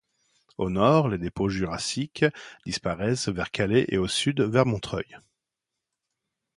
Au 0.57 0.71
nord, 0.71 1.09
les 1.09 1.19
dépôts 1.19 1.47
jurassiques 1.47 2.25
disparaissent 2.65 3.27
vers 3.27 3.51
Calais 3.51 3.85
et 3.89 3.99
au 3.99 4.07
sud 4.07 4.41
vers 4.41 4.65
Montreuil. 4.65 5.19